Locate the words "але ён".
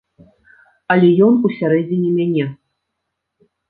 0.95-1.33